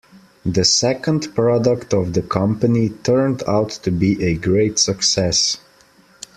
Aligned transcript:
The 0.47 0.65
second 0.65 1.35
product 1.35 1.93
of 1.93 2.13
the 2.15 2.23
company 2.23 2.89
turned 2.89 3.43
out 3.47 3.69
to 3.83 3.91
be 3.91 4.19
a 4.23 4.33
great 4.33 4.79
success. 4.79 5.59